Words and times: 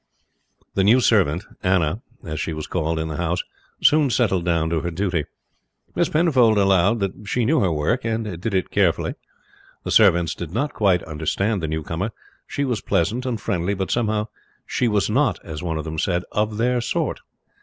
The 0.73 0.83
new 0.83 0.99
servant, 0.99 1.43
Anna, 1.61 2.01
as 2.23 2.39
she 2.39 2.53
was 2.53 2.65
called 2.65 2.97
in 2.97 3.07
the 3.07 3.17
house 3.17 3.43
soon 3.83 4.09
settled 4.09 4.43
down 4.45 4.71
to 4.71 4.79
her 4.79 4.89
duty. 4.89 5.25
Miss 5.93 6.09
Penfold 6.09 6.57
allowed 6.57 6.99
that 7.01 7.27
she 7.27 7.45
knew 7.45 7.59
her 7.59 7.71
work 7.71 8.03
and 8.03 8.23
did 8.41 8.55
it 8.55 8.71
carefully. 8.71 9.13
The 9.83 9.91
servants 9.91 10.33
did 10.33 10.49
not 10.51 10.73
quite 10.73 11.03
understand 11.03 11.61
the 11.61 11.67
newcomer. 11.67 12.09
She 12.47 12.65
was 12.65 12.81
pleasant 12.81 13.27
and 13.27 13.39
friendly, 13.39 13.75
but 13.75 13.91
somehow 13.91 14.25
"she 14.65 14.87
was 14.87 15.07
not," 15.07 15.37
as 15.45 15.61
one 15.61 15.77
of 15.77 15.85
them 15.85 15.99
said, 15.99 16.23
"of 16.31 16.57
their 16.57 16.81
sort." 16.81 17.19